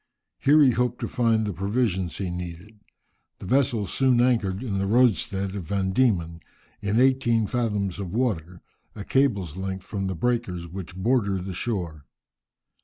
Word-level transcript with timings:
Here 0.39 0.59
he 0.63 0.71
hoped 0.71 0.99
to 1.01 1.07
find 1.07 1.45
the 1.45 1.53
provisions 1.53 2.17
he 2.17 2.31
needed. 2.31 2.79
The 3.37 3.45
vessels 3.45 3.93
soon 3.93 4.19
anchored 4.19 4.63
in 4.63 4.79
the 4.79 4.87
roadstead 4.87 5.53
of 5.53 5.65
Van 5.67 5.91
Dieman, 5.93 6.39
in 6.81 6.99
eighteen 6.99 7.45
fathoms 7.45 7.99
of 7.99 8.11
water, 8.11 8.63
a 8.95 9.05
cable's 9.05 9.57
length 9.57 9.83
from 9.85 10.07
the 10.07 10.15
breakers 10.15 10.67
which 10.67 10.95
border 10.95 11.37
the 11.37 11.53
shore. 11.53 12.07